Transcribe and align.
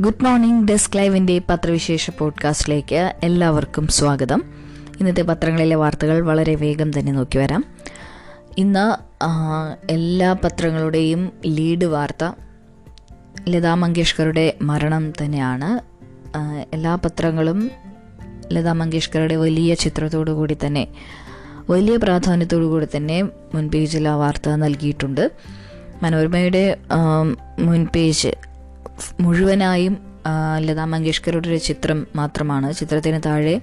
Good 0.00 0.24
morning 0.24 0.68
desk 0.68 0.96
ലൈവിന്റെ 0.96 1.42
പത്രവിശേഷ 1.48 2.10
പോഡ്കാസ്റ്റിലേക്ക് 2.10 3.14
എല്ലാവർക്കും 3.22 3.88
സ്വാഗതം. 3.88 4.42
ഇന്നത്തെ 5.00 5.22
പത്രങ്ങളിലെ 5.22 5.76
വാർത്തകൾ 5.76 6.20
വളരെ 6.20 6.54
വേഗം 6.54 6.98
തന്നെ 6.98 7.12
നോക്കി 7.12 7.38
വരാം. 7.38 7.64
ഇന്ന് 8.58 8.86
എല്ലാ 9.90 10.32
പത്രങ്ങളുടെയും 10.32 11.32
ലീഡ് 11.46 11.84
വാർത്ത 11.84 12.32
ലതാ 13.48 13.74
മങ്കേഷ്കറുടെ 13.74 14.54
മരണം 14.62 15.10
തന്നെയാണ്. 15.10 15.80
എല്ലാ 16.74 16.94
പത്രങ്ങളും 16.94 17.70
ലതാ 18.52 18.72
മങ്കേഷ്കറുടെ 18.72 19.36
വലിയ 19.36 19.74
ചിത്രത്തോടു 19.74 20.30
കൂടി 20.30 20.56
തന്നെ 20.66 20.88
വലിയ 21.70 21.96
പ്രാധാന്യത്തോടു 21.96 22.64
കൂടി 22.64 22.86
തന്നെ 22.96 23.22
മുൻ 23.22 23.70
പേജിൽ 23.70 24.08
ആ 24.08 24.16
വാർത്ത 24.16 24.48
നൽകിയിട്ടുണ്ട്. 24.48 25.30
മനോരമയുടെ 26.02 26.76
മുൻപേജ് 26.92 27.66
മുൻ 27.66 27.86
പേജ് 27.94 28.28
മുഴുവനായും 29.20 29.94
ലതാ 30.58 30.84
മങ്കേഷ്കറുടെ 30.84 31.48
ഒരു 31.48 31.60
ചിത്രം 31.68 31.98
മാത്രമാണ്. 32.16 32.68
ചിത്രത്തിന് 32.72 33.20
താഴെ 33.26 33.56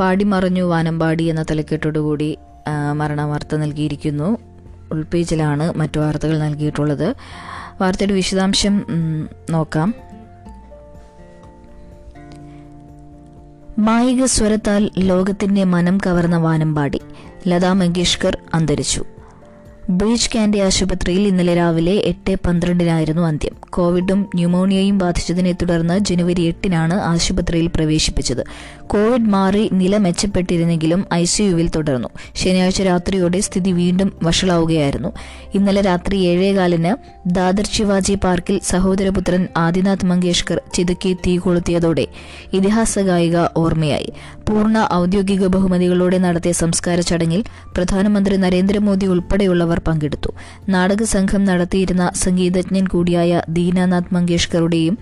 പാടിമറഞ്ഞു 0.00 0.62
വാനമ്പാടി 0.62 1.24
എന്ന 1.24 1.42
തലക്കെട്ടോടുകൂടി 1.42 2.30
കൂടി 2.34 2.92
മരണ 2.92 3.20
വാർത്ത 3.20 3.54
നൽകിയിരിക്കുന്നു. 3.56 4.28
ഉൾപേജിലാണ് 4.92 5.66
മറ്റു 5.72 5.98
വാർത്തകൾ 6.00 6.36
നൽകിയിട്ടുള്ളത്. 6.38 7.08
വാർത്തയുടെ 7.80 8.14
വിശദാംശം 8.14 8.74
നോക്കാം. 9.50 9.94
മായിക 13.78 14.24
സ്വരത്താൽ 14.24 14.90
ലോകത്തിന്റെ 14.98 15.64
മനം 15.64 15.96
കവർന്ന 16.06 16.36
വാനമ്പാടി 16.36 17.00
ലതാ 17.48 17.72
മങ്കേഷ്കർ 17.72 18.34
അന്തരിച്ചു. 18.54 19.02
ബ്രീച്ച് 19.90 20.30
കാൻഡി 20.34 20.58
ആശുപത്രിയിൽ 20.58 21.26
ഇന്നലെ 21.26 21.54
രാവിലെ 21.54 21.92
എട്ട് 21.92 22.36
പന്ത്രണ്ടിനായിരുന്നു 22.46 23.22
അന്ത്യം. 23.22 23.52
കോവിഡും 23.70 24.30
ന്യൂമോണിയയും 24.34 24.98
ബാധിച്ചതിനെ 24.98 25.52
തുടർന്ന് 25.52 25.98
ജനുവരി 25.98 26.42
എട്ടിനാണ് 26.42 26.94
ആശുപത്രിയിൽ 26.94 27.66
പ്രവേശിപ്പിച്ചത്. 27.66 28.44
കോവിഡ് 28.86 29.28
മാറി 29.28 29.68
നില 29.72 29.96
മെച്ചപ്പെട്ടിരുന്നെങ്കിലും 29.96 31.04
ഐസിയുവിൽ 31.14 31.68
തുടർന്നു. 31.68 32.08
ശനിയാഴ്ച 32.34 32.82
രാത്രിയോടെ 32.82 33.40
സ്ഥിതി 33.40 33.72
വീണ്ടും 33.72 34.12
വഷളാവുകയായിരുന്നു. 34.22 35.12
ഇന്നലെ 35.54 35.80
രാത്രി 35.80 36.16
ഏഴേകാലിന് 36.16 36.96
ദാദർ 37.26 37.66
ശിവാജി 37.66 38.14
പാർക്കിൽ 38.14 38.60
സഹോദരപുത്രൻ 38.62 39.48
ആദിനാഥ് 39.56 40.06
മങ്കേഷ്കർ 40.06 40.60
ചിതുക്കി 40.74 41.16
തീ 41.26 41.36
കൊളുത്തിയതോടെ 41.36 42.06
ഇതിഹാസ 42.52 42.98
ഗായിക 42.98 43.36
ഓർമ്മയായി. 43.56 44.12
പൂർണ 44.48 44.88
ഔദ്യോഗിക 44.92 45.46
ബഹുമതികളോടെ 45.46 46.18
നടത്തിയ 46.18 46.52
സംസ്കാര 46.52 47.00
ചടങ്ങിൽ 47.00 47.44
പ്രധാനമന്ത്രി 47.74 48.36
നരേന്ദ്രമോദി 48.36 49.06
ഉൾപ്പെടെയുള്ളവർ 49.06 49.73
പങ്കെടുത്തു. 49.80 50.28
നാടക 50.68 51.02
സംഘം 51.02 51.44
നടത്തിയിരുന്ന 51.44 52.10
സംഗീതജ്ഞൻ 52.14 52.86
കൂടിയായ 52.86 53.42
ദീനാനാഥ് 53.48 54.14
മങ്കേഷ്കറുടെയും 54.14 54.98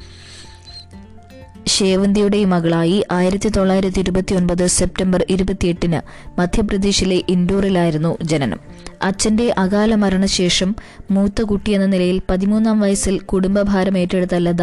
ശേവന്തിയുടെയും 1.66 2.50
മകളായി 2.50 3.04
ആയിരത്തി 3.10 3.48
തൊള്ളായിരത്തി 3.48 3.98
ഇരുപത്തി 3.98 4.34
ഒൻപത് 4.34 4.66
സെപ്റ്റംബർ 4.66 5.26
ഇരുപത്തിയെട്ടിന് 5.30 6.30
മധ്യപ്രദേശിലെ 6.40 7.22
ഇൻഡോറിലായിരുന്നു 7.28 8.18
ജനനം. 8.22 8.60
അച്ഛന്റെ 9.02 9.54
അകാല 9.58 9.94
മരണശേഷം 9.94 10.76
മൂത്ത 11.10 11.42
കുട്ടിയെന്ന 11.42 11.86
നിലയിൽ 11.86 12.22
പതിമൂന്നാം 12.30 12.80
വയസ്സിൽ 12.80 13.18
കുടുംബഭാരം 13.18 13.98
ഏറ്റെടുത്ത 13.98 14.34
ലത 14.34 14.62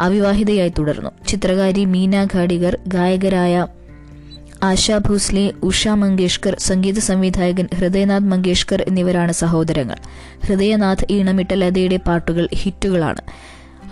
അവിവാഹിതയായി 0.00 0.72
തുടർന്നു. 0.78 1.10
ചിത്രകാരി 1.28 1.84
മീന 1.84 2.24
ഘാടികർ 2.24 2.78
ഗായകരായ 2.88 3.66
ആശാ 4.62 4.98
ഭോസ്ലെ 4.98 5.52
ഉഷ 5.62 5.88
മങ്കേഷ്കർ 5.88 6.56
സംഗീത 6.58 6.98
സംവിധായകൻ 6.98 7.68
ഹൃദയനാഥ് 7.74 8.22
മങ്കേഷ്കർ 8.22 8.84
എന്നിവരാണ് 8.88 9.32
സഹോദരങ്ങൾ. 9.32 9.96
ഹൃദയനാഥ് 10.46 11.06
ഈണമിട്ട 11.10 11.52
ലതയുടെ 11.52 11.96
പാട്ടുകൾ 11.96 12.48
ഹിറ്റുകളാണ്. 12.54 13.22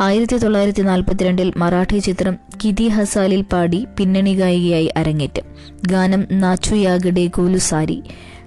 ആയിരത്തി 0.00 0.36
തൊള്ളായിരത്തി 0.36 0.82
നാൽപ്പത്തിരണ്ടിൽ 0.82 1.52
മറാഠി 1.56 1.98
ചിത്രം 1.98 2.38
കിതി 2.64 2.88
ഹസാലിൽ 2.88 3.42
പാടി 3.42 3.86
പിന്നണി 3.98 4.34
ഗായികയായി 4.34 4.90
അരങ്ങേറ്റം. 4.96 5.42
ഗാനം 5.86 6.26
നാച്ചു 6.30 6.74
യാഗഡെ 6.74 7.26
കോലുസാരി 7.26 8.02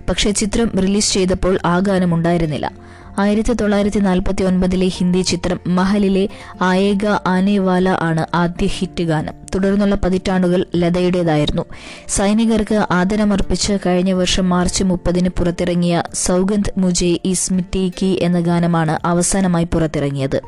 പക്ഷേ 0.09 0.31
ചിത്രം 0.31 0.71
റിലീസ് 0.77 1.13
ചെയ്തപ്പോൾ 1.13 1.59
ആ 1.65 1.79
ഗാനം 1.79 2.13
ഉണ്ടായിരുന്നില്ല 2.13 2.71
ആയിരത്തി 3.19 3.53
തൊള്ളായിരത്തി 3.53 3.99
നാൽപ്പത്തി 3.99 4.43
ഒൻപതിലെ 4.43 4.87
ഹിന്ദി 4.87 5.21
ചിത്രം 5.21 5.59
മഹലിലെ 5.67 6.29
ആയേഗ 6.61 7.05
ആനേവാല 7.05 7.89
ആണ് 7.89 8.25
ആദ്യ 8.35 8.65
ഹിറ്റ് 8.65 9.03
ഗാനം. 9.03 9.33
തുടർന്നുള്ള 9.55 9.95
പതിറ്റാണ്ടുകൾ 9.95 10.65
ലതയുടേതായിരുന്നു. 10.75 11.65
സൈനികർക്ക് 12.07 12.85
ആദരമർപ്പിച്ച് 12.91 13.77
കഴിഞ്ഞ 13.85 14.11
വർഷം 14.11 14.49
മാർച്ച് 14.49 14.83
മുപ്പതിന് 14.83 15.29
പുറത്തിറങ്ങിയ 15.29 16.03
സൗഗന്ധ് 16.13 16.71
മുജെ 16.77 17.19
ഇസ് 17.25 17.53
മിട്ടി 17.53 17.91
കി 18.01 18.19
എന്ന 18.21 18.39
ഗാനമാണ് 18.39 18.99
അവസാനമായി 19.05 19.65
പുറത്തിറങ്ങിയത്. 19.65 20.41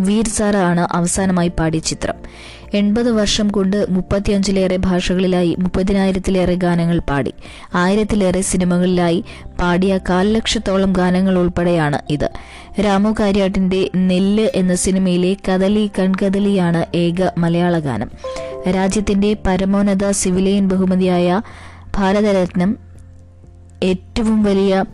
വീർ 0.00 0.28
സാറ 0.28 0.56
ആണ് 0.56 0.88
അവസാനമായി 0.92 1.48
പാടിയ 1.48 1.80
ചിത്രം. 1.80 2.14
എൺപത് 2.74 3.10
വർഷം 3.10 3.48
കൊണ്ട് 3.48 3.86
മുപ്പത്തിയഞ്ചിലേറെ 3.90 4.76
ഭാഷകളിലായി 4.76 5.56
മുപ്പതിനായിരത്തിലേറെ 5.58 6.54
ഗാനങ്ങൾ 6.54 6.98
പാടി. 6.98 7.32
ആയിരത്തിലേറെ 7.74 8.40
സിനിമകളിലായി 8.40 9.24
പാടിയ 9.60 9.98
കാൽലക്ഷത്തോളം 10.08 10.92
ഗാനങ്ങൾ 10.92 11.38
ഉൾപ്പെടെയാണ് 11.38 11.98
ഇത്. 12.10 12.30
രാമു 12.80 13.14
കാര്യാട്ടിന്റെ 13.20 13.90
നെല്ല് 13.96 14.48
എന്ന 14.54 14.74
സിനിമയിലെ 14.74 15.36
കദലി 15.48 15.90
കൺകദലിയാണ് 15.98 16.96
ഏക 16.96 17.30
മലയാള 17.38 17.78
ഗാനം. 17.78 18.10
രാജ്യത്തിന്റെ 18.70 19.36
പരമോന്നത 19.46 20.10
സിവിലിയൻ 20.10 20.68
ബഹുമതിയായ 20.68 21.42
ഭാരതരത്നം 21.96 22.70
ഏറ്റവും 23.82 24.42
വലിയ 24.42 24.84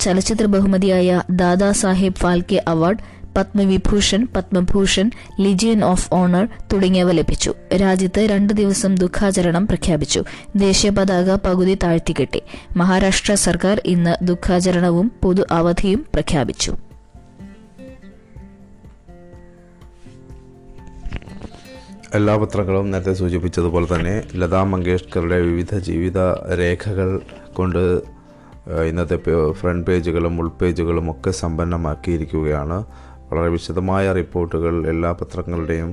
ചലച്ചിത്ര 0.00 0.46
ബഹുമതിയായ 0.46 1.22
Dada 1.30 1.72
Saheb 1.72 2.14
Phalke 2.14 2.62
award 2.68 3.13
Padma Vibhushan 3.36 4.28
Padma Bhushan 4.36 5.10
legion 5.40 5.84
of 5.84 6.08
honour 6.12 6.48
തുടങ്ങിയവ 6.72 7.10
ലഭിച്ചു. 7.12 7.54
രാജ്യത്ത് 7.80 8.20
രണ്ട് 8.20 8.52
ദിവസം 8.52 8.94
ദുഃഖാചരണം 8.94 9.66
പ്രഖ്യാപിച്ചു. 9.66 10.24
ദേശീയ 10.56 10.90
പതാക 10.90 11.34
പകുതി 11.34 11.74
താഴ്ത്തിക്കെട്ടി. 11.74 12.42
മഹാരാഷ്ട്ര 12.76 13.34
സർക്കാർ 13.34 13.82
ഇന്ന് 13.84 14.16
ദുഃഖാചരണവും 14.22 15.12
പൊതു 15.22 15.42
അവധിയും 15.50 16.06
പ്രഖ്യാപിച്ചു. 16.14 16.74
എല്ലാ 22.14 22.36
പത്രങ്ങളും 22.36 22.90
നേരത്തെ 22.90 23.12
സൂചിപ്പിച്ചതുപോലെ 23.12 23.86
തന്നെ 23.94 24.22
ലതാ 24.34 24.62
മങ്കേഷ്കറുടെ 24.62 25.40
വിവിധ 25.40 25.78
ജീവിത 25.78 26.18
രേഖകൾ 26.54 27.20
കൊണ്ട് 27.52 28.02
ഇന്നത്തെ 28.88 29.18
ഫ്രണ്ട് 29.52 29.86
പേജുകളും 29.86 30.40
ഉൾപേജുകളും 30.40 31.10
ഒക്കെ 31.10 31.30
സമ്പന്നമാക്കിയിരിക്കുകയാണ്. 31.30 32.84
വളരെ 33.34 33.52
വിശദമായ 33.58 34.12
റിപ്പോർട്ടുകൾ 34.18 34.74
എല്ലാ 34.94 35.12
പത്രങ്ങളുടെയും 35.20 35.92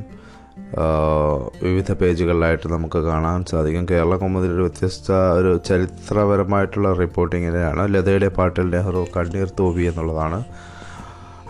വിവിധ 1.65 1.91
പേജുകളിലായിട്ട് 1.99 2.67
നമുക്ക് 2.73 2.99
കാണാൻ 3.07 3.39
സാധിക്കും. 3.51 3.85
കേരള 3.91 4.15
കൗമുദിയുടെ 4.21 4.63
വ്യത്യസ്ത 4.65 5.07
ഒരു 5.39 5.51
ചരിത്രപരമായിട്ടുള്ള 5.69 6.89
റിപ്പോർട്ടിങ്ങിനെയാണ് 7.01 7.83
ലതയുടെ 7.93 8.29
പാട്ടിൽ 8.37 8.67
നെഹ്റു 8.75 9.01
കണ്ണീർ 9.15 9.49
തോബി 9.59 9.83
എന്നുള്ളതാണ്. 9.91 10.39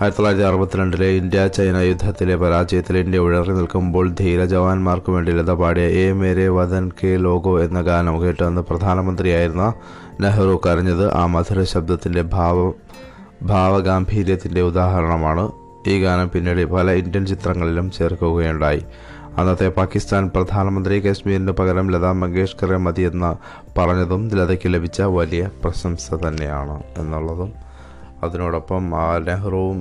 ആയിരത്തി 0.01 0.17
തൊള്ളായിരത്തി 0.17 0.45
അറുപത്തിരണ്ടിലെ 0.49 1.07
ഇന്ത്യ 1.19 1.41
ചൈന 1.55 1.77
യുദ്ധത്തിലെ 1.89 2.35
പരാജയത്തിൽ 2.43 2.95
ഇന്ത്യ 2.97 3.19
ഉഴറി 3.25 3.53
നിൽക്കുമ്പോൾ 3.59 4.05
ധീര 4.19 4.45
ജവാന്മാർക്ക് 4.53 5.11
വേണ്ടി 5.15 5.31
ലത 5.39 5.51
പാടിയ 5.61 5.85
A 6.03 6.05
Mere 6.21 6.47
Watan 6.57 6.85
K 6.99 7.11
logo 7.25 7.53
എന്ന 7.65 7.81
ഗാനം 7.81 8.15
കേട്ട് 8.23 8.43
അന്ന് 8.43 8.61
പ്രധാനമന്ത്രിയായിരുന്ന 8.61 9.67
നെഹ്റു 10.23 10.55
കരഞ്ഞത് 10.65 11.05
ആ 11.13 11.25
മധുര 11.35 11.63
ശബ്ദത്തിന്റെ 11.73 12.23
ഭാവ 12.35 12.57
ഭാവഗാംഭീര്യത്തിന്റെ 13.51 14.61
ഉദാഹരണമാണ്. 14.61 15.45
ഈ 15.87 16.03
ഗാനം 16.03 16.29
പിന്നീട് 16.29 16.65
പല 16.65 16.91
ഇന്ത്യൻ 16.91 17.25
ചിത്രങ്ങളിലും 17.25 17.91
ചേർക്കുകയുണ്ടായി. 17.91 18.85
അന്നത്തെ 19.37 19.69
പാകിസ്ഥാൻ 19.69 20.31
പ്രധാനമന്ത്രി 20.35 20.99
കശ്മീരിന് 20.99 21.51
പകരം 21.51 21.91
ലതാ 21.91 22.11
മങ്കേഷ്കറെ 22.11 22.77
മതിയെന്ന് 22.77 23.31
പറഞ്ഞതും 23.79 24.29
ലതയ്ക്ക് 24.29 24.73
ലഭിച്ച 24.73 25.01
വലിയ 25.01 25.49
പ്രശംസ 25.63 26.13
തന്നെയാണ് 26.13 26.83
എന്നുള്ളതും. 26.97 27.53
അതിനോടൊപ്പം 28.23 28.91
നെഹ്റുവും 29.25 29.77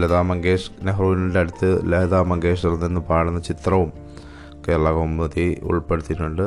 ലതാ 0.00 0.22
മങ്കേഷ് 0.22 0.86
നെഹ്റുവിന്റെ 0.86 1.40
അടുത്ത് 1.40 1.92
ലതാ 1.92 2.22
മങ്കേഷ്കർ 2.22 2.74
നിന്ന് 2.80 3.00
പാടുന്ന 3.00 3.40
ചിത്രവും 3.40 3.92
കേരള 4.68 4.90
കൗമുദി 4.90 5.58
ഉൾപ്പെടുത്തിയിട്ടുണ്ട്. 5.62 6.46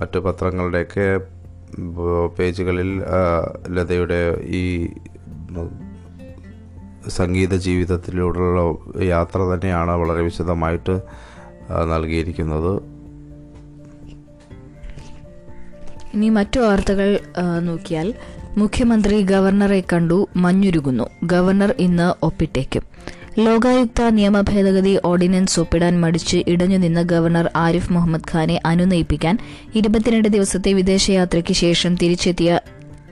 മറ്റ് 0.00 0.18
പത്രങ്ങളുടെയൊക്കെ 0.18 1.20
പേജുകളിൽ 2.38 3.02
ലതയുടെ 3.68 4.40
ഈ 4.44 4.88
സംഗീത 7.08 7.56
ജീവിതത്തിലൂടെയുള്ള 7.56 8.60
യാത്ര 9.04 9.38
തന്നെയാണ് 9.38 9.90
വളരെ 9.90 10.22
വിശദമായിട്ട് 10.22 11.00
നൽകിയിരിക്കുന്നത്. 11.92 12.82
ഇനി 16.14 16.28
മറ്റു 16.28 16.60
വാർത്തകൾ 16.60 17.18
നോക്കിയാൽ 17.60 18.14
മുഖ്യമന്ത്രി 18.56 19.22
ഗവർണറെ 19.22 19.82
കണ്ടു 19.92 20.28
മഞ്ഞുരുകുന്നു. 20.36 21.04
ഗവർണർ 21.24 21.74
ഇന്ന് 21.78 22.24
ഒപ്പിട്ടേക്കും. 22.24 22.82
ലോകായുക്ത 23.38 24.02
നിയമ 24.02 24.40
ഭേദഗതി 24.40 24.98
ഓർഡിനൻസ് 25.04 25.60
ഒപ്പിടാൻ 25.60 26.00
മടിച്ച് 26.00 26.42
ഇടഞ്ഞുനിന്ന 26.48 27.02
ഗവർണർ 27.02 27.50
ആരിഫ് 27.56 27.92
മുഹമ്മദ് 27.92 28.32
ഖാനെ 28.32 28.60
അനുനയിപ്പിക്കാൻ 28.66 29.38
ഇരുപത്തിരണ്ട് 29.74 30.28
ദിവസത്തെ 30.28 30.72
വിദേശയാത്രയ്ക്ക് 30.72 31.52
ശേഷം 31.52 31.96
തിരിച്ചെത്തിയ 31.96 32.60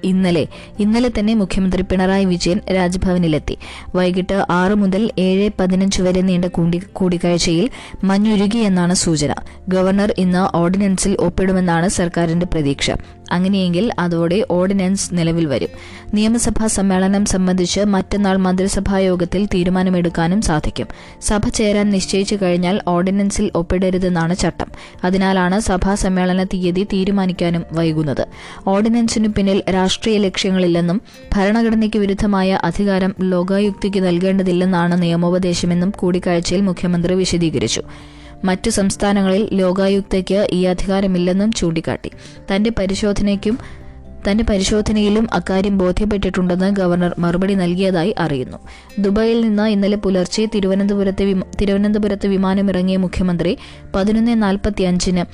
ഇന്നലെ 0.05 0.47
ഇന്നലെ 0.79 1.11
തന്നെ 1.19 1.35
മുഖ്യമന്ത്രി 1.35 1.83
പിണറായി 1.83 2.25
വിജയൻ 2.25 2.61
രാജ്ഭവനിലെത്തി. 2.75 3.59
വൈകിട്ട് 3.95 4.47
ആറ് 4.51 4.75
മുതൽ 4.75 5.11
ഏഴ് 5.19 5.51
പതിനഞ്ച് 5.61 6.03
വരെ 6.03 6.21
നീണ്ട 6.21 6.45
കൂടി- 6.45 6.87
കൂടിക്കാഴ്ചയിൽ 6.93 7.71
മഞ്ഞുരുകിയെന്നാണ് 8.05 8.95
സൂചന. 8.95 9.35
ഗവർണർ 9.69 10.15
ഇന്ന് 10.19 10.57
ഓർഡിനൻസിൽ 10.57 11.17
ഒപ്പിടുമെന്നാണ് 11.21 11.89
സർക്കാരിന്റെ 11.89 12.47
പ്രതീക്ഷ. 12.47 12.91
അങ്ങനെയെങ്കിൽ 13.31 13.93
അതോടെ 13.99 14.47
ഓർഡിനൻസ് 14.51 15.11
നിലവിൽ 15.13 15.47
വരും. 15.47 15.69
നിയമസഭാ 16.15 16.67
സമ്മേളനം 16.67 17.25
സംബന്ധിച്ച് 17.25 17.81
മറ്റന്നാൾ 17.81 18.37
മന്ത്രിസഭാ 18.37 18.99
യോഗത്തിൽ 18.99 19.47
തീരുമാനമെടുക്കാനും 19.47 20.43
സാധിക്കും. 20.43 20.87
സഭ 21.21 21.49
ചേരാൻ 21.49 21.91
നിശ്ചയിച്ചു 21.91 22.39
കഴിഞ്ഞാൽ 22.43 22.81
ഓർഡിനൻസിൽ 22.89 23.51
ഒപ്പിടരുതെന്നാണ് 23.55 24.37
ചട്ടം. 24.37 24.67
അതിനാലാണ് 25.05 25.61
സഭാ 25.61 25.95
സമ്മേളന 25.95 26.45
തീയതി 26.45 26.85
തീരുമാനിക്കാനും 26.85 27.65
വൈകുന്നത്. 27.73 28.27
ഓർഡിനൻസിനു 28.67 29.29
പിന്നിൽ 29.29 29.63
രാഷ്ട്രീയ 29.71 30.19
ലക്ഷ്യങ്ങളില്ലെന്നും 30.19 31.03
ഭരണഘടനയ്ക്ക് 31.37 31.99
വിരുദ്ധമായ 31.99 32.61
അധികാരം 32.65 33.15
ലോകായുക്തിക്ക് 33.21 34.07
നൽകേണ്ടതില്ലെന്നാണ് 34.07 35.03
നിയമോപദേശമെന്നും 35.03 35.91
കൂടിക്കാഴ്ചയിൽ 35.91 36.61
മുഖ്യമന്ത്രി 36.61 37.15
വിശദീകരിച്ചു. 37.15 37.83
മറ്റു 38.45 38.71
സംസ്ഥാനങ്ങളിൽ 38.71 39.49
ലോകായുക്തയ്ക്ക് 39.53 40.49
ഈ 40.53 40.65
അധികാരമില്ലെന്നും 40.65 41.53
ചൂണ്ടിക്കാട്ടി. 41.53 42.11
തന്റെ 42.55 42.73
പരിശോധനയ്ക്കും 42.79 43.59
തന്റെ 44.31 44.45
പരിശോധനയിലും 44.45 45.29
അക്കാര്യം 45.33 45.79
ബോധ്യപ്പെട്ടിട്ടുണ്ടെന്ന് 45.79 46.77
ഗവർണർ 46.77 47.15
മറുപടി 47.19 47.55
നൽകിയതായി 47.55 48.15
അറിയുന്നു. 48.19 48.59
ദുബായിൽ 48.99 49.41
നിന്ന് 49.41 49.63
ഇന്നലെ 49.63 49.97
പുലർച്ചെ 49.97 50.49
തിരുവനന്തപുരത്തെ 50.55 51.35
തിരുവനന്തപുരത്ത് 51.61 52.27
വിമാനമിറങ്ങിയ 52.27 52.97
മുഖ്യമന്ത്രി 52.97 53.59
പതിനൊന്ന് 53.95 54.43
നാൽപ്പത്തി 54.43 54.83
അഞ്ചിന് 54.83 55.25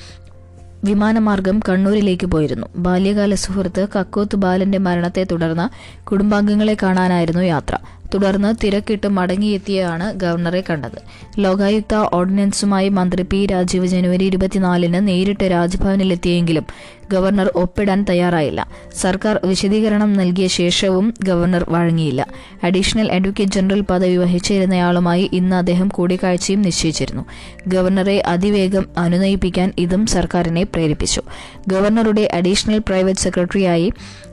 വിമാനമാർഗം 0.85 1.59
കണ്ണൂരിലേക്ക് 1.69 2.27
പോയിരുന്നു. 2.27 2.67
ബാല്യകാല 2.75 3.35
സുഹൃത്ത് 3.35 3.87
കക്കോത്ത് 3.95 4.35
ബാലന്റെ 4.35 4.77
മരണത്തെ 4.77 5.27
തുടർന്ന് 5.31 5.97
കുടുംബാംഗങ്ങളെ 6.07 6.77
കാണാനായിരുന്നു 6.83 7.43
യാത്ര. 7.43 7.77
തുടർന്ന് 8.13 8.55
തിരക്കിട്ട് 8.63 9.07
മടങ്ങിയെത്തിയാണ് 9.07 10.13
ഗവർണറെ 10.13 10.63
കണ്ടത്. 10.69 11.01
ലോകായുക്ത 11.39 11.95
ഓർഡിനൻസുമായി 11.95 12.89
മന്ത്രി 12.89 13.23
പി 13.23 13.45
രാജീവ് 13.45 13.87
ജനുവരി 13.87 14.25
ഇരുപത്തിനാലിന് 14.25 15.07
നേരിട്ട് 15.07 15.43
രാജ്ഭവനിലെത്തിയെങ്കിലും 15.43 16.65
ഗവർണർ 17.11 17.51
ഒപ്പിടാൻ 17.55 18.05
തയ്യാറായില്ല. 18.09 18.67
സർക്കാർ 18.95 19.39
വിശദീകരണം 19.43 20.13
നൽകിയ 20.13 20.47
ശേഷവും 20.47 21.13
ഗവർണർ 21.23 21.65
വഴങ്ങിയില്ല. 21.69 22.27
അഡീഷണൽ 22.63 23.11
അഡ്വക്കേറ്റ് 23.11 23.51
ജനറൽ 23.51 23.81
പദവി 23.81 24.17
വഹിച്ചിരുന്നയാളുമായി 24.17 25.29
ഇന്ന് 25.33 25.55
അദ്ദേഹം 25.55 25.87
കൂടിക്കാഴ്ചയും 25.87 26.61
നിശ്ചയിച്ചിരുന്നു. 26.61 27.25
ഗവർണറെ 27.67 28.23
അതിവേഗം 28.25 28.85
അനുനയിപ്പിക്കാൻ 28.97 29.73
ഇതും 29.77 30.05
സർക്കാരിനെ 30.05 30.63
പ്രേരിപ്പിച്ചു. 30.63 31.21
ഗവർണറുടെ 31.67 32.29
അഡീഷണൽ 32.33 32.77
പ്രൈവറ്റ് 32.77 33.19
സെക്രട്ടറിയായി 33.19 33.91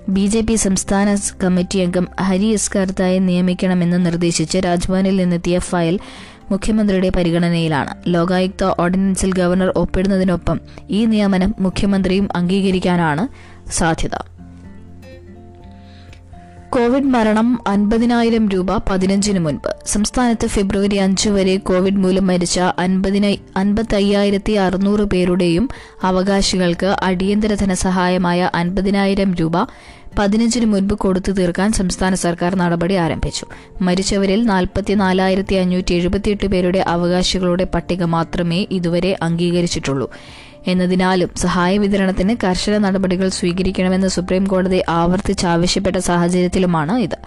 ബി 0.09 0.27
ജെ 0.27 0.41
പി 0.41 0.55
സംസ്ഥാന 0.55 1.17
കമ്മിറ്റി 1.45 1.79
അംഗം 1.79 2.09
ഹരി 2.21 2.47
എസ് 2.47 2.71
കർത്തായെ 2.77 3.19
നിയമിക്കണമെന്ന് 3.19 4.07
നിർദ്ദേശിച്ച് 4.07 4.59
രാജ്ഭവനിൽ 4.59 5.17
നിന്നെത്തിയ 5.17 5.59
ഫയൽ 5.59 6.01
മുഖ്യമന്ത്രിയുടെ 6.51 7.11
പരിഗണനയിലാണ്. 7.11 7.95
ലോകായുക്ത 8.07 8.65
ഓർഡിനൻസിൽ 8.65 9.33
ഗവർണർ 9.33 9.73
ഒപ്പിടുന്നതിനൊപ്പം 9.77 10.61
ഈ 10.91 11.07
നിയമനം 11.07 11.55
മുഖ്യമന്ത്രിയും 11.59 12.29
അംഗീകരിക്കാനാണ് 12.37 13.29
സാധ്യത. 13.71 14.32
കോവിഡ് 16.75 17.11
മരണം 17.15 17.61
അൻപതിനായിരം 17.67 18.49
രൂപ 18.49 18.77
പതിനഞ്ചിന് 18.77 19.39
മുൻപ്. 19.39 19.69
സംസ്ഥാനത്ത് 19.87 20.47
ഫെബ്രുവരി 20.47 20.97
അഞ്ച് 20.97 21.29
വരെ 21.29 21.57
കോവിഡ് 21.57 21.97
മൂലം 21.97 22.27
മരിച്ച 22.27 22.61
അൻപത്തയ്യായിരത്തി 23.57 24.53
അറുന്നൂറ് 24.53 25.01
പേരുടെയും 25.01 25.69
അവകാശികൾക്ക് 26.03 26.97
അടിയന്തര 27.03 27.55
ധനസഹായമായ 27.55 28.51
അൻപതിനായിരം 28.55 29.35
രൂപ 29.35 29.53
പതിനഞ്ചിന് 30.19 30.67
മുൻപ് 30.67 30.95
കൊടുത്തു 30.95 31.33
തീർക്കാൻ 31.33 31.73
സംസ്ഥാന 31.73 32.15
സർക്കാർ 32.15 32.55
നടപടി 32.55 32.95
ആരംഭിച്ചു. 32.95 33.47
മരിച്ചവരിൽ 33.83 34.43
നാൽപ്പത്തിനാലായിരത്തി 34.45 35.55
അഞ്ഞൂറ്റി 35.55 35.95
എഴുപത്തിയെട്ട് 35.95 36.47
പേരുടെ 36.47 36.79
അവകാശികളുടെ 36.79 37.65
പട്ടിക 37.65 38.05
മാത്രമേ 38.05 38.67
ഇതുവരെ 38.71 39.19
അംഗീകരിച്ചിട്ടുള്ളൂ. 39.23 40.11
എന്നതിനാലും 40.67 41.31
സഹായ 41.37 41.79
വിതരണത്തിന് 41.79 42.37
കർശന 42.45 42.79
നടപടികൾ 42.79 43.29
സ്വീകരിക്കണമെന്ന് 43.29 44.09
സുപ്രീം 44.09 44.47
കോടതി 44.47 44.83
ആവർത്തിച്ച് 44.89 45.47
ആവശ്യപ്പെട്ട 45.47 45.97
സാഹചര്യത്തിലുമാണ് 45.97 46.99
ഇത്. 46.99 47.19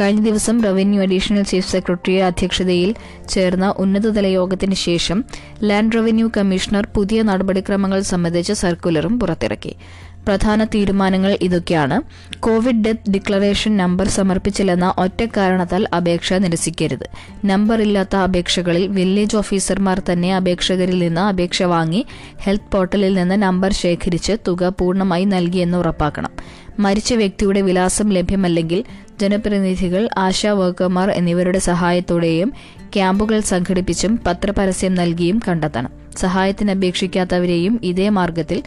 കഴിഞ്ഞ 0.00 0.22
ദിവസം 0.22 0.62
റവന്യൂ 0.62 1.02
അഡീഷണൽ 1.02 1.42
ചീഫ് 1.42 1.68
സെക്രട്ടറിയുടെ 1.68 2.24
അധ്യക്ഷതയിൽ 2.24 2.94
ചേർന്ന 3.28 3.74
ഉന്നതതല 3.78 4.26
യോഗത്തിന് 4.26 4.74
ശേഷം 4.74 5.24
ലാൻഡ് 5.62 5.96
റവന്യൂ 5.96 6.30
കമ്മീഷണർ 6.36 6.86
പുതിയ 6.94 7.22
നടപടിക്രമങ്ങൾ 7.22 8.00
സംബന്ധിച്ച 8.00 8.52
സർക്കുലറും 8.52 9.20
പുറത്തിറക്കി. 9.20 9.76
പ്രധാന 10.26 10.64
തീരുമാനങ്ങൾ 10.64 11.38
ഇതൊക്കെയാണ്. 11.42 12.02
കോവിഡ് 12.40 12.84
ഡെത്ത് 12.84 13.10
ഡിക്ലറേഷൻ 13.10 13.76
നമ്പർ 13.76 14.08
സമർപ്പിച്ചില്ലെന്ന 14.08 14.94
ഒറ്റ 14.98 15.24
കാരണത്താൽ 15.36 15.88
അപേക്ഷ 15.96 16.32
നിരസിക്കരുത്. 16.32 17.08
നമ്പർ 17.44 17.82
ഇല്ലാത്ത 17.82 18.16
അപേക്ഷകളിൽ 18.16 18.88
വില്ലേജ് 18.88 19.36
ഓഫീസർമാർ 19.36 20.02
തന്നെ 20.12 20.36
അപേക്ഷകരിൽ 20.36 20.98
നിന്ന് 20.98 21.20
അപേക്ഷ 21.20 21.62
വാങ്ങി 21.62 22.06
ഹെൽത്ത് 22.42 22.72
പോർട്ടലിൽ 22.72 23.14
നിന്ന് 23.14 23.42
നമ്പർ 23.42 23.72
ശേഖരിച്ച് 23.72 24.32
തുക 24.48 24.68
പൂർണമായി 24.68 25.24
നൽകിയെന്ന് 25.24 25.78
ഉറപ്പാക്കണം. 25.78 26.30
മരിച്ച 26.78 27.14
വ്യക്തിയുടെ 27.14 27.60
വിലാസം 27.60 28.08
ലഭ്യമല്ലെങ്കിൽ 28.08 28.84
ജനപ്രതിനിധികൾ 29.20 30.08
ആശാ 30.18 30.52
വർക്കർമാർ 30.52 31.10
എന്നിവരുടെ 31.10 31.58
സഹായത്തോടെയും 31.58 32.52
ക്യാമ്പുകൾ 32.80 33.40
സംഘടിപ്പിച്ചും 33.40 34.20
പത്രപരസ്യം 34.26 34.94
നൽകിയും 34.94 35.40
കണ്ടെത്തണം. 35.48 35.90
സഹായത്തിന് 36.16 36.70
അപേക്ഷിക്കാത്തവരെയും 36.70 37.80
ഇതേ 37.82 38.08
മാർഗത്തിൽ 38.08 38.62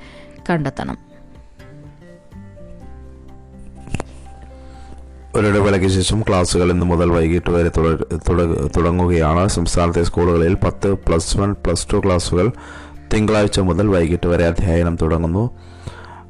കണ്ടെത്തണം. 0.49 1.06
ഒരിടവേളയ്ക്ക് 5.37 5.87
ശേഷം 5.87 6.21
ക്ലാസ്സുകൾ 6.21 6.71
ഇന്ന് 6.71 6.85
മുതൽ 6.85 7.11
വൈകിട്ട് 7.11 7.49
വരെ 7.49 7.71
തുട- 7.77 8.19
തുട- 8.29 8.67
തുടങ്ങുകയാണ്. 8.77 9.47
സംസ്ഥാനത്തെ 9.47 10.03
സ്കൂളുകളിൽ 10.03 10.53
പത്ത് 10.53 10.93
പ്ലസ് 10.93 11.37
വൺ 11.37 11.53
പ്ലസ് 11.53 11.87
ടു 11.93 11.97
ക്ലാസ്സുകൾ 11.97 12.51
തിങ്കളാഴ്ച 13.13 13.59
മുതൽ 13.59 13.87
വൈകിട്ട് 13.87 14.27
വരെ 14.27 14.47
അധ്യയനം 14.47 14.97
തുടങ്ങുന്നു. 15.01 15.49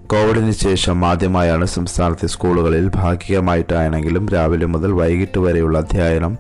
കോവിഡിന് 0.08 0.52
ശേഷം 0.52 1.06
ആദ്യമായാണ് 1.06 1.66
സംസ്ഥാനത്തെ 1.66 2.28
സ്കൂളുകളിൽ 2.28 2.92
ഭാഗികമായിട്ടാണെങ്കിലും 2.96 4.30
രാവിലെ 4.30 4.66
മുതൽ 4.66 4.92
വൈകിട്ട് 4.92 5.40
വരെയുള്ള 5.40 5.78
അധ്യയനം 5.78 6.38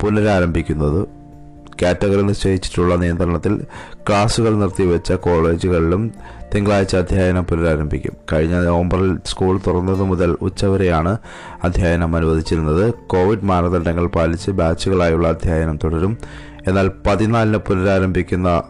പുനരാരംഭിക്കുന്നത്. 0.00 1.21
കാറ്റഗറി 1.82 2.22
നിശ്ചയിച്ചിട്ടുള്ള 2.22 2.94
നിയന്ത്രണത്തിൽ 2.94 3.64
ക്ലാസുകൾ 4.08 4.54
നിർത്തിവെച്ച 4.54 5.12
കോളേജുകളിലും 5.12 6.12
തിങ്കളാഴ്ച 6.54 6.96
അധ്യയനം 6.96 7.44
പുനരാരംഭിക്കും. 7.44 8.12
കഴിഞ്ഞ 8.32 8.54
നവംബറിൽ 8.54 9.18
സ്കൂൾ 9.26 9.60
തുറന്നതു 9.66 10.02
മുതൽ 10.02 10.36
ഉച്ചവരെയാണ് 10.42 11.18
അധ്യയനം 11.64 12.16
അനുവദിച്ചിരുന്നത്. 12.16 12.94
കോവിഡ് 12.94 13.44
മാനദണ്ഡങ്ങൾ 13.44 14.06
പാലിച്ച് 14.06 14.50
ബാച്ചുകളായുള്ള 14.50 15.28
അധ്യയനം 15.28 15.78
തുടരും. 15.84 16.18
എന്നാൽ 16.66 16.90
പതിനാലിന് 17.06 17.56
പുനരാരംഭിക്കുന്ന 17.56 18.62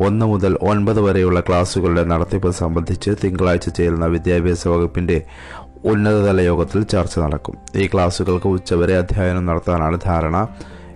ഒന്ന് 0.00 0.26
മുതൽ 0.26 0.58
ഒൻപത് 0.62 1.00
വരെയുള്ള 1.00 1.40
ക്ലാസുകളുടെ 1.40 2.04
നടത്തിപ്പ് 2.04 2.50
സംബന്ധിച്ച് 2.50 3.10
തിങ്കളാഴ്ച 3.24 3.68
ചേരുന്ന 3.68 4.06
വിദ്യാഭ്യാസ 4.06 4.68
വകുപ്പിന്റെ 4.68 5.22
ഉന്നതതല 5.84 6.40
യോഗത്തിൽ 6.40 6.82
ചർച്ച 6.82 7.18
നടക്കും. 7.18 7.56
ഈ 7.76 7.86
ക്ലാസുകൾക്ക് 7.86 8.46
ഉച്ചവരെ 8.46 8.96
അധ്യയനം 8.96 9.46
നടത്താനാണ് 9.46 9.98
ധാരണ. 10.06 10.48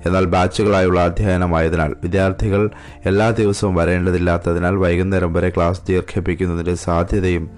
എന്നാൽ 0.07 0.25
ബാച്ചുകളായുള്ള 0.25 1.01
അധ്യയനമായതിനാൽ 1.01 1.95
വിദ്യാർത്ഥികൾ 2.03 2.71
എല്ലാ 3.07 3.31
ദിവസവും 3.31 3.75
വരേണ്ടതില്ലാത്തതിനാൽ 3.75 4.75
വൈകുന്നേരം 4.75 5.33
വരെ 5.33 5.51
ക്ലാസ് 5.51 5.81
ദീർഘിപ്പിക്കുന്നതിന്റെ 5.89 6.75
സാധ്യതയും 6.75 7.51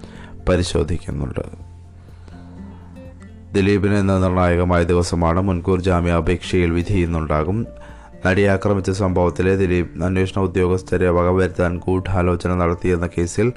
പരിശോധിക്കുന്നുണ്ട്. 0.49 1.67
ദിലീപിന് 3.53 3.93
എന്ന 3.93 4.19
നിർണായകമായ 4.19 4.83
ദിവസമാണ്. 4.83 5.41
മുൻകൂർ 5.41 5.81
ജാമ്യാപേക്ഷയിൽ 5.81 6.71
വിധി 6.71 6.93
ഇന്നുണ്ടാകും. 6.93 7.67
നടിയെ 8.25 8.47
ആക്രമിച്ച 8.47 8.91
സംഭവത്തിലെ 8.91 9.55
ദിലീപ് 9.55 10.03
അന്വേഷണ 10.03 10.41
ഉദ്യോഗസ്ഥരെ 10.41 11.09
വകവരുത്താൻ 11.09 11.77
ഗൂഢാലോചന 11.77 12.55
നടത്തിയെന്ന 12.55 13.09
കേസിൽ 13.17 13.53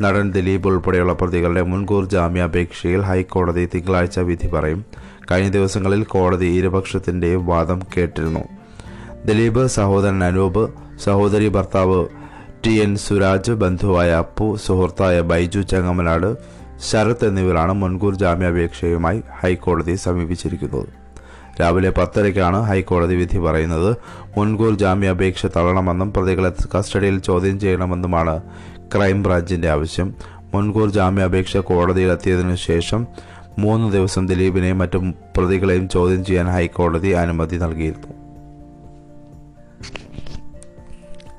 നടൻ 0.00 0.32
ദിലീപ് 0.32 0.68
ഉൾപ്പെടെയുള്ള 0.68 1.12
പ്രതികളുടെ 1.12 1.62
മുൻകൂർ 1.62 2.04
ജാമ്യാപേക്ഷയിൽ 2.04 3.00
ഹൈക്കോടതി 3.00 3.68
തിങ്കളാഴ്ച 3.74 4.18
വിധി 4.18 4.48
പറയും. 4.48 4.84
കഴിഞ്ഞ 5.30 5.50
ദിവസങ്ങളിൽ 5.50 6.04
കോടതി 6.04 6.46
ഇരുപക്ഷത്തിന്റെയും 6.46 7.46
വാദം 7.46 7.80
കേട്ടിരുന്നു. 7.96 8.40
ദിലീപ് 9.26 9.66
സഹോദരൻ 9.66 10.24
അനൂപ് 10.24 10.70
സഹോദരി 11.04 11.48
ഭർത്താവ് 11.48 12.06
ടി 12.66 12.70
എൻ 12.70 12.96
സുരാജ് 12.96 13.52
ബന്ധുവായ 13.52 14.10
അപ്പു 14.10 14.56
സുഹൃത്തായ 14.66 15.20
ബൈജു 15.20 15.60
ചങ്ങമനാട് 15.60 16.36
ശരത് 16.90 17.26
എന്നിവരാണ് 17.26 17.72
മുൻകൂർ 17.72 18.14
ജാമ്യാപേക്ഷയുമായി 18.14 19.22
ഹൈക്കോടതിയെ 19.42 19.96
സമീപിച്ചിരിക്കുന്നത്. 19.96 20.88
രാവിലെ 21.60 21.90
പത്തരയ്ക്കാണ് 21.90 22.62
ഹൈക്കോടതി 22.62 23.14
വിധി 23.14 23.38
പറയുന്നത്. 23.38 23.96
മുൻകൂർ 24.38 24.74
ജാമ്യാപേക്ഷ 24.74 25.46
തള്ളണമെന്നും 25.46 26.12
പ്രതികളെ 26.12 26.52
കസ്റ്റഡിയിൽ 26.78 27.18
ചോദ്യം 27.18 27.60
ചെയ്യണമെന്നുമാണ് 27.60 28.42
ക്രൈംബ്രാഞ്ചിന്റെ 28.94 29.70
ആവശ്യം. 29.70 30.14
മുൻകൂർ 30.54 30.90
ജാമ്യാപേക്ഷ 30.90 31.56
കോടതിയിലെത്തിയതിനു 31.56 32.54
ശേഷം 32.54 33.06
മൂന്ന് 33.58 33.92
ദിവസം 33.92 34.26
ദിലീപിനെയും 34.26 34.78
മറ്റു 34.78 34.98
പ്രതികളെയും 35.36 35.88
ചോദ്യം 35.88 36.24
ചെയ്യാൻ 36.24 36.46
ഹൈക്കോടതി 36.46 37.08
അനുമതി 37.08 37.56
നൽകിയിരുന്നു. 37.56 38.22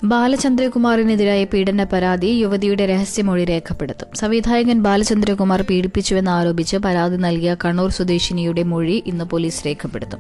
ബാലചന്ദ്രകുമാറിനെതിരായ 0.04 1.44
പീഡന 1.44 1.84
പരാതി 1.84 2.26
യുവതിയുടെ 2.26 2.86
രഹസ്യമൊഴി 2.86 3.46
രേഖപ്പെടുത്തും. 3.46 4.08
സംവിധായകൻ 4.16 4.80
ബാലചന്ദ്രകുമാർ 4.82 5.62
പീഡിപ്പിച്ചുവെന്ന് 5.62 6.32
ആരോപിച്ച് 6.32 6.78
പരാതി 6.78 7.16
നൽകിയ 7.16 7.56
കണ്ണൂർ 7.66 7.90
സ്വദേശിനിയുടെ 7.90 8.64
മൊഴി 8.64 9.04
ഇന്ന് 9.06 9.26
പോലീസ് 9.26 9.68
രേഖപ്പെടുത്തും. 9.68 10.20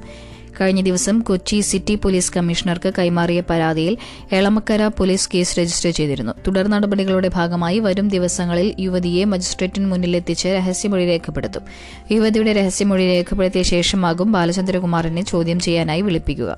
കഴിഞ്ഞ 0.61 0.81
ദിവസം 0.81 1.19
കൊച്ചി 1.19 1.59
സിറ്റി 1.59 1.95
പോലീസ് 1.95 2.33
കമ്മീഷണർക്ക് 2.33 2.93
കൈമാറിയ 2.99 3.43
പരാതിയിൽ 3.49 3.97
എളമക്കര 4.31 4.87
പോലീസ് 4.87 5.29
കേസ് 5.33 5.59
രജിസ്റ്റർ 5.59 5.91
ചെയ്തിരുന്നു. 5.91 6.33
തുടർ 6.47 6.67
നടപടികളുടെ 6.67 7.27
ഭാഗമായി 7.27 7.79
വരും 7.79 8.09
ദിവസങ്ങളിൽ 8.09 8.75
യുവതിയെ 8.79 9.25
മജിസ്ട്രേറ്റിന് 9.25 9.85
മുന്നിലെത്തിച്ച് 9.85 10.47
രഹസ്യമൊഴി 10.47 11.05
രേഖപ്പെടുത്തും. 11.05 11.61
യുവതിയുടെ 12.11 12.53
രഹസ്യമൊഴി 12.53 13.05
രേഖപ്പെടുത്തിയ 13.05 13.63
ശേഷമാകും 13.63 14.31
ബാലചന്ദ്രകുമാറിനെ 14.31 15.21
ചോദ്യം 15.21 15.59
ചെയ്യാനായി 15.59 16.01
വിളിപ്പിക്കുക. 16.01 16.57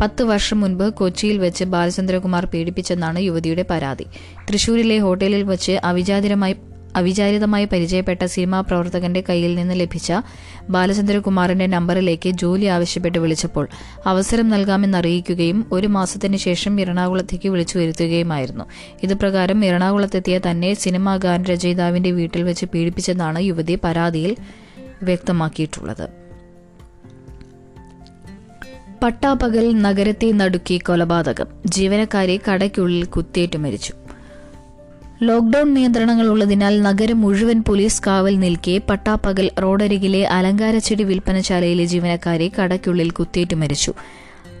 പത്ത് 0.00 0.22
വർഷം 0.22 0.60
മുൻപ് 0.60 0.94
കൊച്ചിയിൽ 0.94 1.38
വെച്ച് 1.38 1.64
ബാലചന്ദ്രകുമാർ 1.64 2.44
പീഡിപ്പിച്ചെന്നാണ് 2.44 3.18
യുവതിയുടെ 3.18 3.64
പരാതി. 3.70 4.06
തൃശൂരിലെ 4.50 4.98
ഹോട്ടലിൽ 4.98 5.42
വെച്ച് 5.42 5.72
അവിചാരിതമായി 5.72 6.56
അവിചാരിതമായി 6.96 7.64
പരിചയപ്പെട്ട 7.64 8.24
സിനിമാ 8.24 8.60
പ്രവർത്തകന്റെ 8.60 9.24
കയ്യിൽ 9.28 9.54
നിന്ന് 9.54 9.80
ലഭിച്ച 9.80 10.12
ബാലചന്ദ്രകുമാറിന്റെ 10.70 11.66
നമ്പറിലേക്ക് 11.66 12.30
ജോലി 12.30 12.64
ആവശ്യപ്പെട്ട് 12.64 13.18
വിളിച്ചപ്പോൾ 13.18 13.68
അവസരം 14.06 14.48
നൽകാമെന്നറിയിക്കുകയും 14.48 15.66
ഒരു 15.72 15.86
മാസത്തിന് 15.86 16.36
ശേഷം 16.36 16.80
എറണാകുളത്തേക്ക് 16.80 17.48
വിളിച്ചു 17.48 17.78
വരുത്തുകയുമായിരുന്നു. 17.78 18.64
ഇതുപ്രകാരം 19.02 19.64
എറണാകുളത്തെത്തിയ 19.64 20.38
തന്നെ 20.38 20.74
സിനിമാ 20.74 21.16
ഗാനരചയിതാവിന്റെ 21.16 22.10
വീട്ടിൽ 22.10 22.42
വെച്ച് 22.42 22.66
പീഡിപ്പിച്ചെന്നാണ് 22.66 23.42
യുവതി 23.42 23.78
പരാതിയിൽ 23.84 24.36
വ്യക്തമാക്കിയിട്ടുള്ളത്. 25.02 26.08
പട്ടാപ്പകൽ 29.02 29.82
നഗരത്തെ 29.82 30.32
നടുക്കി 30.32 30.78
കൊലപാതകം 30.78 31.46
ജീവനക്കാരെ 31.66 32.40
കടയ്ക്കുള്ളിൽ 32.48 33.04
കുത്തേറ്റ് 33.04 33.58
മരിച്ചു. 33.58 33.92
ലോക്ഡൌൺ 35.22 35.74
നിയന്ത്രണങ്ങൾ 35.74 36.26
ഉള്ളതിനാൽ 36.26 36.82
നഗരം 36.82 37.20
മുഴുവൻ 37.20 37.62
പോലീസ് 37.62 38.02
കാവൽ 38.06 38.38
നിൽക്കെ 38.38 38.80
പട്ടാപ്പകൽ 38.90 39.50
റോഡരികിലെ 39.62 40.26
അലങ്കാരച്ചെടി 40.26 41.02
വിൽപ്പനശാലയിലെ 41.02 41.84
ജീവനക്കാരെ 41.84 42.50
കടയ്ക്കുള്ളിൽ 42.60 43.10
കുത്തിയേറ്റ് 43.10 43.56
മരിച്ചു. 43.56 43.94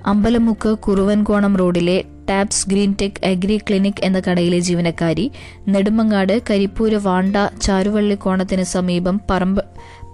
അമ്പലമുക്ക് 0.06 0.78
കുറുവൻകോണം 0.78 1.56
റോഡിലെ 1.56 2.04
Taps 2.30 2.70
green 2.70 2.96
tech 3.02 3.26
agri 3.26 3.58
clinic 3.58 4.04
എന്ന 4.04 4.20
കടയിലെ 4.20 4.58
ജീവനക്കാരി 4.58 5.30
നെടുമങ്ങാട് 5.68 6.42
കരിപ്പൂര് 6.50 6.96
വാണ്ട 6.96 7.36
ചാരുവള്ളിക്കോണത്തിന് 7.62 8.62
സമീപം 8.62 9.20
പറമ്പ് 9.30 9.64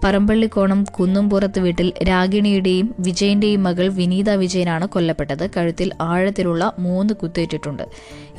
പറമ്പള്ളിക്കോണം 0.04 0.85
കുന്നുംപുറത്ത് 0.85 1.61
വീട്ടിൽ 1.61 1.92
രാഗിണിയുടെയും 2.09 2.94
വിജയന്റെയും 2.99 3.62
മകൾ 3.62 3.88
വിനീത 3.88 4.30
വിജയനാണ് 4.30 4.88
കൊല്ലപ്പെട്ടത്. 4.88 5.50
കഴുത്തിൽ 5.56 5.92
ആഴത്തിലുള്ള 6.00 6.73
മൂന്ന് 6.78 7.14
കുത്തേറ്റിട്ടുണ്ട്. 7.14 7.82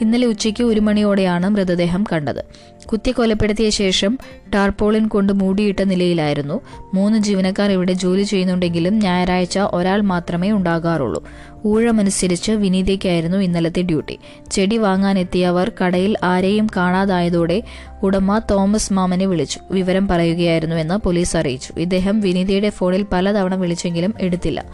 ഇന്നലെ 0.01 0.27
ഉച്ചയ്ക്ക് 0.27 0.63
ഒരു 0.63 0.79
മണിയോടെയാണ് 0.79 1.50
മൃതദേഹം 1.50 2.03
കണ്ടത്. 2.13 2.46
കുത്തി 2.86 3.12
കൊലപ്പെടുത്തിയ 3.12 3.70
ശേഷം 3.70 4.17
ടാർപോളിൻ 4.53 5.08
കൊണ്ട് 5.08 5.34
മൂടിയിട്ട 5.34 5.82
നിലയിലായിരുന്നു. 5.82 6.62
മൂന്ന് 6.93 7.17
ജീവനക്കാർ 7.17 7.72
ഇവിടെ 7.72 7.93
ജോലി 7.93 8.24
ചെയ്യുന്നുണ്ടെങ്കിലും 8.24 9.00
ഞായറാഴ്ച 9.00 9.60
ഒരാൾ 9.60 10.01
മാത്രമേ 10.01 10.51
ഉണ്ടാകാറുള്ളൂ. 10.51 11.27
ഊഴമനുസരിച്ച് 11.65 12.51
വിനീതയ്ക്കായിരുന്നു 12.51 13.38
ഇന്നലത്തെ 13.38 13.82
ഡ്യൂട്ടി. 13.82 14.20
ചെടി 14.51 14.77
വാങ്ങാനെത്തിയവർ 14.77 15.72
കടയിൽ 15.82 16.17
ആരെയും 16.24 16.67
കാണാതായതോടെ 16.77 17.63
ഉടമ 18.03 18.39
തോമസ് 18.39 18.93
മാമനെ 18.93 19.25
വിളിച്ചു. 19.25 19.60
വിവരം 19.72 20.08
പറയുകയായിരുന്നുവെന്ന് 20.08 20.98
പോലീസ് 20.98 21.38
അറിയിച്ചു. 21.38 21.74
ഇദ്ദേഹം 21.79 22.20
വിനീതയുടെ 22.20 22.70
ഫോണിൽ 22.70 23.05
പലതവണ 23.12 23.55
വിളിച്ചെങ്കിലും 23.55 24.13
എടുത്തില്ല. 24.22 24.65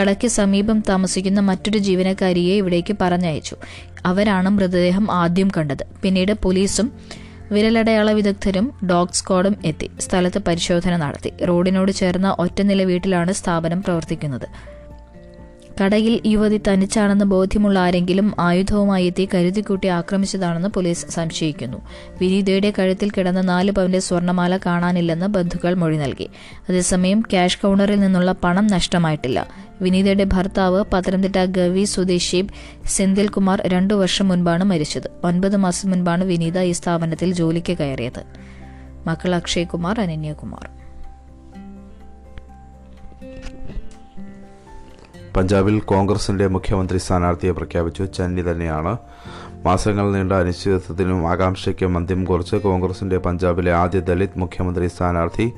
കടയ്ക്ക് 0.00 0.28
സമീപം 0.28 0.82
താമസിക്കുന്ന 0.88 1.40
മറ്റൊരു 1.40 1.78
ജീവനക്കാരിയെ 1.78 2.56
ഇവിടേക്ക് 2.56 2.96
പറഞ്ഞയച്ചു. 3.00 3.56
അവരാണ് 4.06 4.48
മൃതദേഹം 4.48 5.12
ആദ്യം 5.12 5.48
കണ്ടത്. 5.56 5.84
പിന്നീട് 6.02 6.32
പോലീസും 6.32 6.92
വിരലടയാള 7.52 8.10
വിദഗ്ധരും 8.10 8.72
ഡോഗ് 8.90 9.14
സ്ക്വാഡും 9.14 9.56
എത്തി. 9.64 9.90
സ്ഥലത്ത് 10.00 10.38
പരിശോധന 10.38 10.96
നടത്തി. 10.96 11.32
റോഡിനോട് 11.44 11.92
ചേർന്ന 11.92 12.36
ഒറ്റനില 12.38 12.82
വീട്ടിലാണ് 12.82 13.32
സ്ഥാപനം 13.32 13.82
പ്രവർത്തിക്കുന്നത്. 13.82 14.48
കടയിൽ 15.80 16.20
യുവതി 16.26 16.60
തനിച്ചാണെന്ന് 16.68 17.24
ബോധ്യമുള്ള 17.24 17.78
ആരെങ്കിലും 17.78 18.34
ആയുധവുമായി 18.38 19.06
എത്തി 19.06 19.28
കരുതിക്കൂട്ടി 19.34 19.88
ആക്രമിച്ചതാണെന്ന് 19.88 20.68
പോലീസ് 20.68 21.06
സംശയിക്കുന്നു. 21.06 21.78
വിനീതയുടെ 22.20 22.72
കഴുത്തിൽ 22.78 23.10
കിടന്ന 23.10 23.40
നാല് 23.40 23.72
പവന്റെ 23.72 24.00
സ്വർണമാല 24.00 24.56
കാണാനില്ലെന്ന് 24.56 25.26
ബന്ധുക്കൾ 25.26 25.74
മൊഴി 25.74 25.96
നൽകി. 25.96 26.28
അതേസമയം 26.68 27.20
ക്യാഷ് 27.20 27.58
കൗണ്ടറിൽ 27.62 28.00
നിന്നുള്ള 28.00 28.32
പണം 28.44 28.66
നഷ്ടമായിട്ടില്ല. 28.66 29.48
വിനീതയുടെ 29.80 30.24
ഭർത്താവ് 30.24 30.84
പത്തനംതിട്ട 30.92 31.44
ഗവി 31.44 31.84
സ്വദേശി 31.84 32.46
സെന്തിൽ 32.86 33.28
കുമാർ 33.28 33.62
രണ്ടു 33.66 33.94
വർഷം 33.94 34.28
മുൻപാണ് 34.28 34.64
മരിച്ചത്. 34.64 35.10
ഒൻപത് 35.24 35.56
മാസം 35.56 35.90
മുൻപാണ് 35.90 36.24
വിനീത 36.24 36.60
ഈ 36.60 36.72
സ്ഥാപനത്തിൽ 36.72 37.34
ജോലിക്ക് 37.34 37.78
കയറിയത്. 37.78 38.22
മക്കൾ 39.06 39.34
അക്ഷയ് 39.34 39.66
കുമാർ 39.66 40.00
അനന്യകുമാർ 40.00 40.81
പഞ്ചാബിൽ 45.36 45.80
കോൺഗ്രസിന്റെ 45.80 46.46
മുഖ്യമന്ത്രി 46.46 46.98
സ്ഥാനാർത്ഥിയെ 46.98 47.52
പ്രഖ്യാപിച്ചു. 47.52 48.02
ചന്നി 48.02 48.42
തന്നെയാണ്. 48.50 48.96
മാസങ്ങൾ 49.66 50.12
നീണ്ട 50.12 50.32
അനിശ്ചിതത്വത്തിനും 50.32 51.30
ആകാംക്ഷയ്ക്കും 51.30 51.96
അന്ത്യം 51.96 52.24
കുറിച്ച് 52.24 52.56
കോൺഗ്രസിന്റെ 52.56 53.18
പഞ്ചാബിലെ 53.18 53.72
ആദ്യ 53.72 54.00
ദളിത് 54.00 54.38
മുഖ്യമന്ത്രി 54.38 54.86
സ്ഥാനാർത്ഥി 54.86 55.52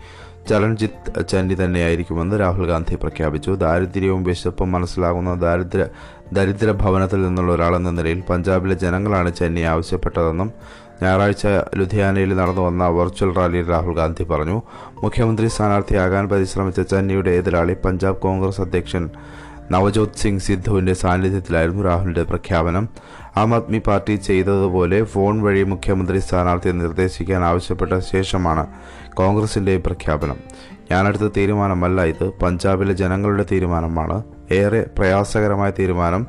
ചരൺജിത്ത് 0.48 1.28
ചന്നി 1.28 1.54
തന്നെയായിരിക്കുമെന്ന് 1.54 2.40
രാഹുൽ 2.40 2.66
ഗാന്ധി 2.66 2.94
പ്രഖ്യാപിച്ചു. 2.94 3.50
ദാരിദ്ര്യവും 3.50 4.24
വിശപ്പും 4.24 4.72
മനസ്സിലാകുന്ന 4.72 5.34
ദാരിദ്ര്യ 5.34 5.86
ദരിദ്ര 6.32 6.72
ഭവനത്തിൽ 6.72 7.22
നിന്നുള്ള 7.22 7.52
ഒരാളെന്ന 7.52 7.90
നിലയിൽ 7.90 8.20
പഞ്ചാബിലെ 8.30 8.74
ജനങ്ങളാണ് 8.74 9.32
ചെന്നി 9.32 9.60
ആവശ്യപ്പെട്ടതെന്നും 9.60 10.52
ഞായറാഴ്ച 11.02 11.46
ലുധിയാനയിൽ 11.74 12.36
നടന്നു 12.36 12.62
വന്ന 12.62 12.88
വെർച്വൽ 12.88 13.34
റാലിയിൽ 13.34 13.70
രാഹുൽ 13.70 13.94
ഗാന്ധി 13.94 14.24
പറഞ്ഞു. 14.24 14.62
മുഖ്യമന്ത്രി 15.02 15.46
സ്ഥാനാർത്ഥിയാകാൻ 15.46 16.28
പരിശ്രമിച്ച 16.28 16.80
ചെന്നൈയുടെ 16.80 17.30
എതിരാളി 17.30 17.76
പഞ്ചാബ് 17.84 18.16
കോൺഗ്രസ് 18.16 18.60
അധ്യക്ഷൻ 18.60 19.10
നവജോത് 19.70 20.18
സിംഗ് 20.18 20.40
സിദ്ധുവിന്റെ 20.40 20.94
സാന്നിധ്യത്തിലായിരുന്നു 20.94 21.82
രാഹുലിന്റെ 21.82 22.22
പ്രഖ്യാപനം. 22.22 22.88
ആം 23.36 23.54
ആദ്മി 23.54 23.80
പാർട്ടി 23.86 24.16
ചെയ്തതുപോലെ 24.16 25.04
ഫോൺ 25.04 25.42
വഴി 25.42 25.62
മുഖ്യമന്ത്രി 25.62 26.18
സ്ഥാനാർത്ഥിയെ 26.18 26.72
നിർദ്ദേശിക്കാൻ 26.72 27.44
ആവശ്യപ്പെട്ട 27.44 27.98
ശേഷമാണ് 27.98 28.66
കോൺഗ്രസിന്റെ 29.14 29.76
പ്രഖ്യാപനം. 29.76 30.36
ഞാനെടുത്ത 30.90 31.32
തീരുമാനമല്ല 31.36 32.02
ഇത്. 32.02 32.30
പഞ്ചാബിലെ 32.42 32.92
ജനങ്ങളുടെ 32.92 33.46
തീരുമാനമാണ്. 33.52 34.22
ഏറെ 34.50 34.86
പ്രയാസകരമായ 34.98 35.72
തീരുമാനം 35.78 36.26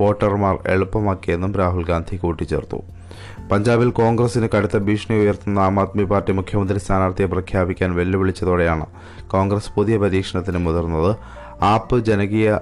വോട്ടർമാർ 0.00 0.58
എളുപ്പമാക്കിയെന്നും 0.66 1.54
രാഹുൽ 1.54 1.84
ഗാന്ധി 1.84 2.16
കൂട്ടിച്ചേർത്തു. 2.16 2.82
പഞ്ചാബിൽ 3.52 3.90
കോൺഗ്രസിന് 3.90 4.48
കടുത്ത 4.56 4.76
ഭീഷണി 4.76 5.16
ഉയർത്തുന്ന 5.16 5.58
ആം 5.58 5.80
ആദ്മി 5.80 6.04
പാർട്ടി 6.04 6.32
മുഖ്യമന്ത്രി 6.32 6.78
സ്ഥാനാർത്ഥിയെ 6.78 7.26
പ്രഖ്യാപിക്കാൻ 7.26 7.94
വെല്ലുവിളിച്ചതോടെയാണ് 7.94 8.86
കോൺഗ്രസ് 9.26 9.72
പുതിയ 9.76 9.96
പരീക്ഷണത്തിന് 9.96 10.58
മുതിർന്നത്. 10.58 11.16
ആപ്പ് 11.62 12.04
ജനകീയ 12.04 12.58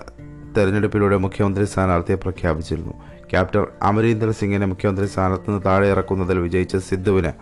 തെരഞ്ഞെടുപ്പിലൂടെ 0.56 1.16
മുഖ്യമന്ത്രി 1.16 1.64
സ്ഥാനാർത്ഥിയെ 1.64 2.16
പ്രഖ്യാപിച്ചിരുന്നു. 2.16 2.92
ക്യാപ്റ്റൻ 3.30 3.66
അമരീന്ദർ 3.82 4.30
സിംഗിനെ 4.30 4.66
മുഖ്യമന്ത്രി 4.66 5.06
സ്ഥാനത്ത് 5.06 5.50
നിന്ന് 5.50 5.62
താഴെ 5.64 5.88
ഇറക്കുന്നതിൽ 5.88 6.38
വിജയിച്ച 6.38 6.76
സിദ്ധുവിന് 6.76 7.32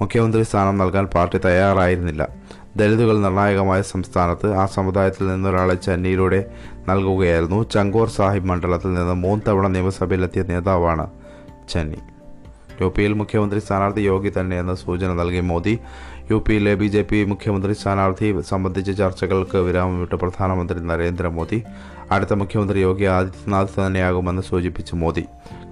മുഖ്യമന്ത്രി 0.00 0.42
സ്ഥാനം 0.42 0.78
നൽകാൻ 0.78 1.06
പാർട്ടി 1.06 1.38
തയ്യാറായിരുന്നില്ല. 1.38 2.28
ദലിതുകൾ 2.76 3.18
നിർണായകമായ 3.18 3.82
സംസ്ഥാനത്ത് 3.82 4.54
ആ 4.54 4.66
സമുദായത്തിൽ 4.66 5.26
നിന്നൊരാളെ 5.26 5.74
ചെന്നൈയിലൂടെ 5.74 6.50
നൽകുകയായിരുന്നു. 6.88 7.68
ചങ്കോർ 7.70 8.08
സാഹിബ് 8.08 8.44
മണ്ഡലത്തിൽ 8.44 8.94
നിന്ന് 8.94 9.14
മൂന്ന് 9.14 9.50
തവണ 9.50 9.66
നിയമസഭയിലെത്തിയ 9.66 10.42
നേതാവാണ് 10.42 11.10
ചെന്നൈ. 11.68 11.98
യു 12.80 12.94
പിയിൽ 12.96 13.12
മുഖ്യമന്ത്രി 13.12 13.60
സ്ഥാനാർത്ഥി 13.60 14.00
യോഗി 14.00 14.32
തന്നെയെന്ന് 14.40 14.74
സൂചന 14.74 15.12
നൽകി 15.12 15.40
മോദി. 15.40 15.78
യു 16.30 16.44
പിയിലെ 16.48 16.74
ബി 16.74 16.86
ജെ 16.86 17.02
പി 17.02 17.24
മുഖ്യമന്ത്രി 17.24 17.72
സ്ഥാനാർത്ഥി 17.72 18.40
സംബന്ധിച്ച 18.40 18.90
ചർച്ചകൾക്ക് 18.90 19.58
വിരാമമിട്ട് 19.58 20.14
പ്രധാനമന്ത്രി 20.14 20.80
നരേന്ദ്രമോദി 20.80 21.62
അടുത്ത 22.10 22.32
മുഖ്യമന്ത്രി 22.32 22.80
യോഗി 22.80 23.04
ആദിത്യനാഥ് 23.04 23.86
തന്നെയാകുമെന്ന് 23.86 24.42
സൂചിപ്പിച്ചു 24.42 24.94
മോദി. 24.94 25.24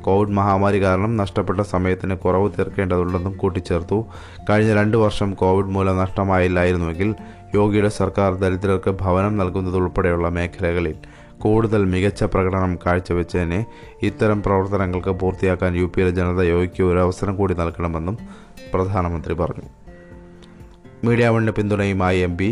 കോവിഡ് 0.03 0.31
മഹാമാരി 0.31 0.83
കാരണം 0.83 1.17
നഷ്ടപ്പെട്ട 1.17 1.61
സമയത്തിന് 1.61 2.17
കുറവ് 2.17 2.51
തീർക്കേണ്ടതുണ്ടെന്നും 2.59 3.37
കൂട്ടിച്ചേർത്തു. 3.37 4.05
കഴിഞ്ഞ 4.51 4.75
രണ്ടു 4.75 4.97
വർഷം 4.97 5.35
കോവിഡ് 5.35 5.67
മൂലം 5.67 5.99
നഷ്ടമായില്ലായിരുന്നുവെങ്കിൽ 5.99 7.15
യോഗിയുടെ 7.55 7.89
സർക്കാർ 7.89 8.35
ദരിദ്രർക്ക് 8.35 8.91
ഭവനം 8.91 9.37
നൽകുന്നതുൾപ്പെടെയുള്ള 9.37 10.29
മേഖലകളിൽ 10.29 10.95
കൂടുതൽ 11.39 11.85
മികച്ച 11.85 12.25
പ്രകടനം 12.25 12.79
കാഴ്ചവെച്ചതിനെ 12.87 13.67
ഇത്തരം 14.03 14.43
പ്രവർത്തനങ്ങൾക്ക് 14.43 15.11
പൂർത്തിയാക്കാൻ 15.11 15.77
യു 15.77 15.85
പിയിലെ 15.85 16.11
ജനത 16.11 16.43
യോഗിക്ക് 16.43 16.83
ഒരു 16.83 16.99
അവസരം 16.99 17.37
കൂടി 17.37 17.55
നൽകണമെന്നും 17.55 18.19
പ്രധാനമന്ത്രി 18.75 19.35
പറഞ്ഞു. 19.35 19.82
മീഡിയ 21.07 21.29
വണ്ണിന് 21.29 21.53
പിന്തുണയുമായി 21.53 22.19
എം 22.27 22.37
പി 22.37 22.49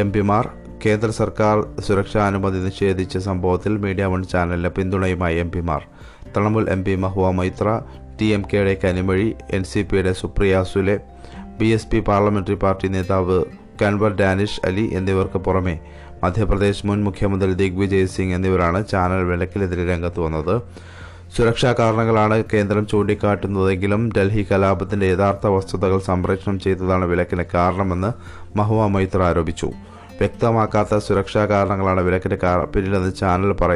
എം 0.00 0.08
പിമാർ 0.12 0.44
കേന്ദ്ര 0.86 1.08
സർക്കാർ 1.10 1.56
സുരക്ഷാ 1.86 2.20
അനുമതി 2.26 2.58
നിഷേധിച്ച 2.58 3.18
സംഭവത്തിൽ 3.18 3.72
മീഡിയ 3.84 4.04
വൺ 4.04 4.22
ചാനലിന് 4.22 4.68
പിന്തുണയുമായി 4.68 5.36
എം 5.36 5.50
പിമാർ. 5.50 5.82
Trinamool 6.34 6.66
M 6.70 6.84
P 6.84 6.94
Mahua 6.96 7.30
Moitra 7.30 7.80
T 8.20 8.26
M 8.26 8.42
കെയുടെ 8.52 8.74
കനിമൊഴി 8.84 9.34
എൻ 9.50 9.64
സി 9.64 9.82
പിയുടെ 9.82 10.12
Supriya 10.12 10.62
Sule 10.72 10.96
B 11.58 11.66
S 11.66 11.86
P 11.86 12.00
parliamentary 12.00 12.54
party 12.54 12.88
നേതാവ് 12.88 13.38
കൻവർ 13.82 14.12
ഡാനിഷ് 14.20 14.60
അലി 14.66 14.90
എന്നിവർക്ക് 14.92 15.38
പുറമെ 15.38 15.76
മധ്യപ്രദേശ് 16.24 16.86
മുൻ 16.86 17.00
മുഖ്യമന്ത്രി 17.04 17.52
ദിഗ്വിജയ് 17.52 18.06
സിംഗ് 18.06 18.34
എന്നിവരാണ് 18.34 18.80
ചാനൽ 18.88 19.22
വിലക്കിലെതിരെ 19.30 19.86
രംഗത്ത് 19.92 20.20
വന്നത്. 20.20 20.54
സുരക്ഷാ 21.34 21.70
കാരണങ്ങളാണ് 21.78 22.36
കേന്ദ്രം 22.52 22.86
ചൂണ്ടിക്കാട്ടുന്നതെങ്കിലും 22.86 24.02
ഡൽഹി 24.16 24.42
കലാപത്തിന്റെ 24.50 25.06
യഥാർത്ഥ 25.06 25.46
വസ്തുതകൾ 25.46 25.98
സംപ്രേഷണം 26.08 26.56
ചെയ്തതാണ് 26.60 27.04
വിലക്കിന് 27.04 27.44
കാരണമെന്ന് 27.54 28.10
മഹുവ 28.58 28.86
മൈത്ര 28.86 29.22
ആരോപിച്ചു. 29.22 29.68
വ്യക്തമാക്കാത്ത 30.18 30.98
സുരക്ഷാ 30.98 31.44
കാരണങ്ങളാണ് 31.52 32.02
വിലക്കിന് 32.08 32.38
പിന്നിലെന്ന് 32.74 33.12
ചാനൽ 33.14 33.52
പറ 33.62 33.70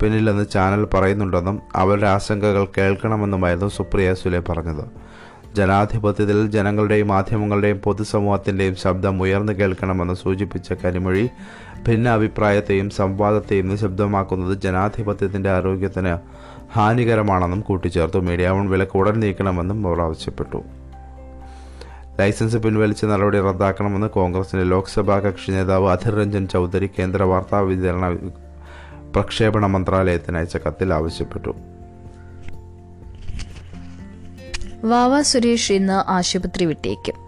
പിന്നിലെന്ന് 0.00 0.44
ചാനൽ 0.54 0.82
പറയുന്നുണ്ടെന്നും 0.94 1.56
അവരുടെ 1.76 2.06
ആശങ്കകൾ 2.06 2.64
കേൾക്കണമെന്നുമായിരുന്നു 2.78 3.68
സുപ്രിയ 3.68 4.08
സുലെ 4.14 4.40
പറഞ്ഞത്. 4.48 4.84
ജനാധിപത്യത്തിൽ 5.56 6.38
ജനങ്ങളുടെയും 6.54 7.08
മാധ്യമങ്ങളുടെയും 7.08 7.78
പൊതുസമൂഹത്തിന്റെയും 7.84 8.74
ശബ്ദം 8.76 9.14
ഉയർന്നു 9.22 9.52
കേൾക്കണമെന്ന് 9.52 10.14
സൂചിപ്പിച്ച 10.14 10.72
കരിമൊഴി 10.82 11.24
ഭിന്ന 11.86 12.08
അഭിപ്രായത്തെയും 12.08 12.90
സംവാദത്തെയും 12.90 13.68
നിശബ്ദമാക്കുന്നത് 13.68 14.54
ജനാധിപത്യത്തിന്റെ 14.62 15.50
ആരോഗ്യത്തിന് 15.50 16.14
ഹാനികരമാണെന്നും 16.72 17.60
കൂട്ടിച്ചേർത്തു. 17.60 18.18
മീഡിയ 18.18 18.48
വൺ 18.48 18.70
വിലക്ക് 18.70 18.98
ഉടൻ 18.98 19.20
നീക്കണമെന്നും 19.20 19.86
അവർ 19.86 20.00
ആവശ്യപ്പെട്ടു. 20.00 20.62
ലൈസൻസ് 22.20 22.56
പിൻവലിച്ച 22.56 23.04
നടപടി 23.04 23.40
റദ്ദാക്കണമെന്ന് 23.40 24.06
കോൺഗ്രസിന്റെ 24.06 24.64
ലോക്സഭാ 24.64 25.18
കക്ഷി 25.18 25.50
നേതാവ് 25.50 25.88
അധിർ 25.88 26.14
രഞ്ജൻ 26.14 26.48
ചൗധരി 26.48 26.90
കേന്ദ്ര 26.98 27.22
വാർത്താ 27.22 27.60
വിതരണ 27.60 28.30
പ്രക്ഷേപണ 29.14 29.66
മന്ത്രാലയത്തിന് 29.66 30.36
അയച്ച 30.36 30.56
കത്തിൽ 30.56 30.94
ആവശ്യപ്പെട്ടു. 30.94 31.54
വാവ 34.84 35.22
സുരേഷ് 35.22 35.72
ഇന്ന് 35.72 36.10
ആശുപത്രി 36.10 36.64
വിട്ടേക്കും. 36.64 37.27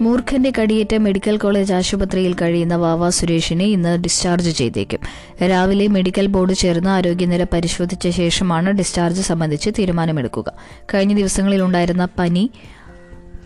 മൂർഖന്റെ 0.00 0.52
കടിയേറ്റ 0.60 0.94
മെഡിക്കൽ 0.94 1.36
കോളേജ് 1.36 1.72
ആശുപത്രിയിൽ 1.72 2.34
കഴിയുന്ന 2.34 2.76
വാവ 2.76 3.10
സുരേഷിനെ 3.10 3.64
ഇന്ന് 3.64 4.02
ഡിസ്ചാർജ് 4.02 4.50
ചെയ്തേക്കും. 4.50 5.00
രാവിലെ 5.48 5.86
മെഡിക്കൽ 5.86 6.26
ബോർഡ് 6.26 6.54
ചേർന്ന് 6.54 6.90
ആരോഗ്യനില 6.90 7.46
പരിശോധിച്ച 7.52 8.08
ശേഷമാണ് 8.08 8.70
ഡിസ്ചാർജ് 8.70 9.22
സംബന്ധിച്ച് 9.22 9.70
തീരുമാനമെടുക്കുക. 9.70 10.52
കഴിഞ്ഞ 10.94 11.14
ദിവസങ്ങളിൽ 11.14 11.62
ഉണ്ടായിരുന്ന 11.62 12.08
പനി 12.18 12.50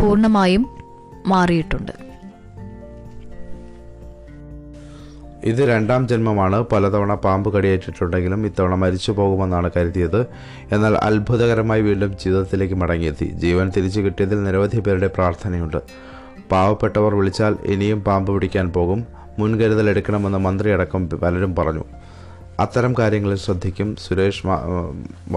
പൂർണമായും 0.01 0.71
മാറിയിട്ടുണ്ട്. 1.27 1.93
ഇത് 5.45 5.69
രണ്ടാം 5.69 6.09
ജന്മമാണ്. 6.09 6.65
പലതവണ 6.73 7.15
പാമ്പ് 7.15 7.53
കടിയേറ്റിട്ടുണ്ടെങ്കിലും 7.53 8.47
ഇത്തവണ 8.47 8.75
മരിച്ചു 8.75 9.13
പോകുമെന്നാണ് 9.13 9.71
കരുതിയത്. 9.77 10.27
എന്നാൽ 10.73 10.95
അത്ഭുതകരമായി 10.95 11.81
വീണ്ടും 11.81 12.13
ജീവിതത്തിലേക്ക് 12.13 12.75
മടങ്ങിയെത്തി. 12.75 13.25
ജീവൻ 13.25 13.73
തിരിച്ചു 13.77 14.01
കിട്ടിയതിൽ 14.01 14.45
നിരവധി 14.45 14.81
പേരുടെ 14.81 15.07
പ്രാർത്ഥനയുണ്ട്. 15.07 15.77
പാവപ്പെട്ടവർ 16.51 17.15
വിളിച്ചാൽ 17.21 17.55
ഇനിയും 17.75 18.01
പാമ്പ് 18.07 18.31
പിടിക്കാൻ 18.35 18.67
പോകും. 18.77 19.01
മുൻകരുതൽ 19.39 19.87
എടുക്കണമെന്ന് 19.93 20.39
മന്ത്രിയടക്കം 20.39 21.03
പലരും 21.23 21.53
പറഞ്ഞു. 21.59 21.85
അത്തരം 22.65 22.93
കാര്യങ്ങളിൽ 22.99 23.39
ശ്രദ്ധിക്കും 23.45 23.89
സുരേഷ് 24.05 24.47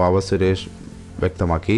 വാവ 0.00 0.20
സുരേഷ് 0.28 0.68
വ്യക്തമാക്കി. 1.22 1.76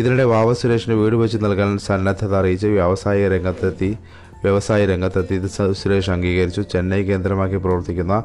ഇതിനിടെ 0.00 0.24
വാവ 0.32 0.48
സുരേഷിന് 0.52 0.96
വീട് 1.00 1.16
വെച്ച് 1.22 1.38
നൽകാൻ 1.44 1.70
സന്നദ്ധത 1.86 2.34
അറിയിച്ച് 2.40 2.68
വ്യാവസായിക 2.76 3.28
രംഗത്തെത്തി 3.34 3.90
വ്യവസായ 4.44 4.80
രംഗത്തെത്തി 4.86 5.34
ഇത് 5.40 5.48
സുരേഷ് 5.80 6.10
അംഗീകരിച്ചു. 6.14 6.60
ചെന്നൈ 6.72 7.00
കേന്ദ്രമാക്കി 7.08 7.58
പ്രവർത്തിക്കുന്ന 7.64 8.16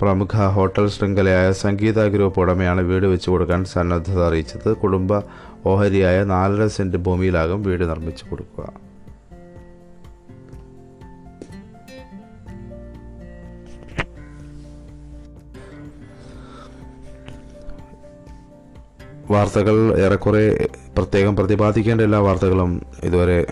പ്രമുഖ 0.00 0.42
ഹോട്ടൽ 0.56 0.86
ശൃംഖലയായ 0.96 1.46
സംഗീത 1.62 2.04
ഗ്രൂപ്പ് 2.14 2.40
ഉടമയാണ് 2.40 2.82
വീട് 2.90 3.06
വെച്ച് 3.12 3.28
കൊടുക്കാൻ 3.30 3.64
സന്നദ്ധത 3.64 4.20
അറിയിച്ചത്. 4.28 4.68
കുടുംബ 4.82 5.12
ഓഹരിയായ 5.70 6.18
നാലര 6.34 6.66
സെന്റ് 6.76 6.98
ഭൂമിയിലാകും 7.06 7.62
വീട് 7.62 7.84
നിർമ്മിച്ചു 7.90 8.24
കൊടുക്കുക. 8.30 8.66
വാർത്തകൾ 19.30 19.98
ഏറെക്കുറെ 19.98 20.68
പ്രത്യേകം 20.98 21.36
പ്രതിപാദിക്കേണ്ട 21.36 22.00
എല്ലാ 22.00 22.18
വാർത്തകളും 22.18 22.82
ഇതുവരെ 23.02 23.46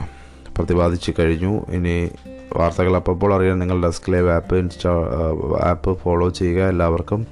പ്രതിപാദിച്ചു 0.59 1.13
കഴിഞ്ഞു. 1.19 1.61
ഇനി 1.71 2.11
വാർത്തകൾ 2.57 2.97
അപ്പോൾ 2.97 3.35
അറിയാൻ 3.35 3.59
നിങ്ങൾ 3.59 3.83
ഡെസ്ക്ലേവ് 3.83 4.31
ആപ്പ് 4.31 4.57
ഇൻസ്റ്റാ 4.57 4.91
ആപ്പ് 5.61 5.99
ഫോളോ 5.99 6.29
ചെയ്യുക. 6.29 6.69
എല്ലാവർക്കും 6.69 7.27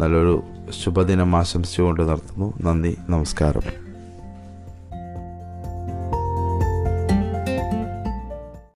നല്ലൊരു 0.00 0.42
ശുഭദിനം 0.84 1.36
ആശംസിച്ചുകൊണ്ട് 1.36 2.02
നിർത്തുന്നു. 2.02 2.52
നന്ദി. 2.60 2.96
നമസ്കാരം. 3.10 3.87